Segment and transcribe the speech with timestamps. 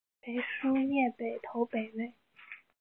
[0.23, 2.11] 裴叔业北投北魏。